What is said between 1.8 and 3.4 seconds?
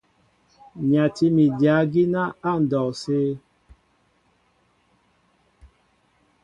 gínɛ́ á ndɔw sə.